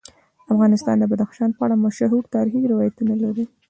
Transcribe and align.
افغانستان 0.53 0.95
د 0.99 1.03
بدخشان 1.11 1.49
په 1.53 1.61
اړه 1.65 1.75
مشهور 1.85 2.23
تاریخی 2.35 2.69
روایتونه 2.73 3.13
لري. 3.23 3.45